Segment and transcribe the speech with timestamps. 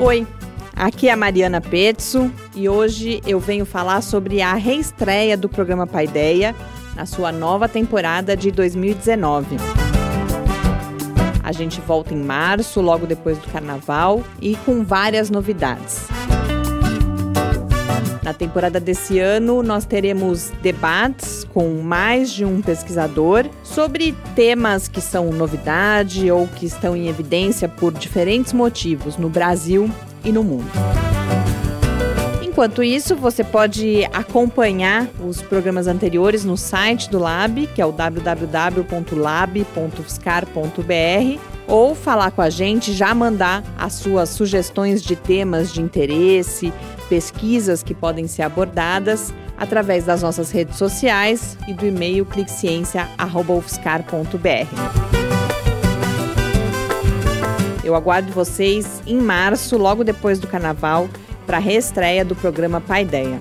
[0.00, 0.24] Oi,
[0.76, 5.88] aqui é a Mariana Petzo e hoje eu venho falar sobre a reestreia do programa
[5.88, 6.54] Paideia
[6.94, 9.56] na sua nova temporada de 2019.
[11.42, 16.06] A gente volta em março, logo depois do carnaval, e com várias novidades
[18.38, 25.30] temporada desse ano, nós teremos debates com mais de um pesquisador sobre temas que são
[25.32, 29.90] novidade ou que estão em evidência por diferentes motivos no Brasil
[30.24, 30.70] e no mundo.
[32.58, 37.92] Enquanto isso, você pode acompanhar os programas anteriores no site do Lab, que é o
[37.92, 40.52] www.lab.fiscar.br,
[41.68, 46.72] ou falar com a gente, já mandar as suas sugestões de temas de interesse,
[47.08, 54.72] pesquisas que podem ser abordadas através das nossas redes sociais e do e-mail cliqueciência.ufscar.br.
[57.84, 61.08] Eu aguardo vocês em março, logo depois do carnaval,
[61.48, 63.40] para a reestreia do programa Paideia.